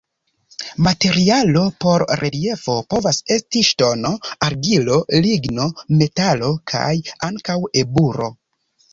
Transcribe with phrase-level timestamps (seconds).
[0.85, 4.13] Materialo por reliefo povas esti ŝtono,
[4.47, 5.67] argilo, ligno,
[5.99, 6.95] metalo kaj
[7.29, 8.31] ankaŭ eburo.